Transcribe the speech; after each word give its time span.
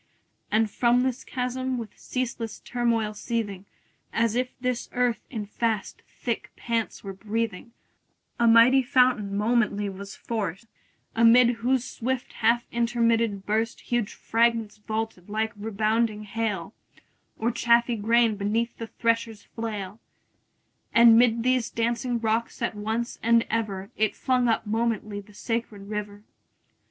And 0.51 0.67
from 0.71 1.01
this 1.03 1.23
chasm, 1.23 1.77
with 1.77 1.95
ceaseless 1.95 2.57
turmoil 2.61 3.13
seething, 3.13 3.65
As 4.11 4.33
if 4.35 4.49
this 4.59 4.89
earth 4.93 5.19
in 5.29 5.45
fast 5.45 6.01
thick 6.07 6.49
pants 6.55 7.03
were 7.03 7.13
breathing, 7.13 7.71
A 8.39 8.47
mighty 8.47 8.81
fountain 8.81 9.37
momently 9.37 9.89
was 9.89 10.15
forced; 10.15 10.65
Amid 11.15 11.49
whose 11.57 11.85
swift 11.85 12.33
half 12.33 12.65
intermitted 12.71 13.45
burst 13.45 13.77
20 13.77 13.89
Huge 13.89 14.13
fragments 14.15 14.77
vaulted 14.79 15.29
like 15.29 15.53
rebounding 15.55 16.23
hail, 16.23 16.73
Or 17.37 17.51
chaffy 17.51 17.95
grain 17.95 18.37
beneath 18.37 18.75
the 18.79 18.87
thresher's 18.87 19.43
flail: 19.43 19.99
And 20.95 21.15
'mid 21.15 21.43
these 21.43 21.69
dancing 21.69 22.19
rocks 22.19 22.63
at 22.63 22.73
once 22.73 23.19
and 23.21 23.45
ever 23.51 23.91
It 23.97 24.15
flung 24.15 24.47
up 24.47 24.65
momently 24.65 25.21
the 25.21 25.35
sacred 25.35 25.89
river. 25.89 26.23